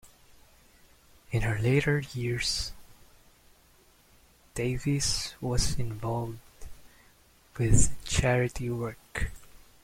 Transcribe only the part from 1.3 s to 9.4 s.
In her later years, Davies was involved with charity work.